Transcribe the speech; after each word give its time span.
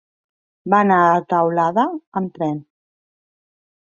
Va 0.73 0.79
anar 0.85 0.97
a 1.09 1.19
Teulada 1.33 1.85
amb 2.21 2.39
tren. 2.39 2.57